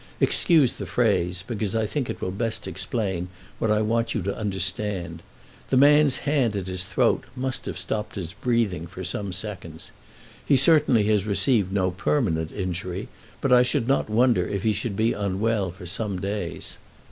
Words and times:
Excuse 0.19 0.79
the 0.79 0.87
phrase, 0.87 1.43
because 1.45 1.75
I 1.75 1.85
think 1.85 2.09
it 2.09 2.21
will 2.21 2.31
best 2.31 2.67
explain 2.67 3.27
what 3.59 3.69
I 3.69 3.83
want 3.83 4.15
you 4.15 4.23
to 4.23 4.35
understand. 4.35 5.21
The 5.69 5.77
man's 5.77 6.17
hand 6.25 6.55
at 6.55 6.65
his 6.65 6.85
throat 6.85 7.25
must 7.35 7.67
have 7.67 7.77
stopped 7.77 8.15
his 8.15 8.33
breathing 8.33 8.87
for 8.87 9.03
some 9.03 9.31
seconds. 9.31 9.91
He 10.43 10.57
certainly 10.57 11.03
has 11.03 11.27
received 11.27 11.71
no 11.71 11.91
permanent 11.91 12.51
injury, 12.51 13.09
but 13.41 13.53
I 13.53 13.61
should 13.61 13.87
not 13.87 14.09
wonder 14.09 14.43
if 14.47 14.63
he 14.63 14.73
should 14.73 14.95
be 14.95 15.13
unwell 15.13 15.69
for 15.69 15.85
some 15.85 16.19
days. 16.19 16.79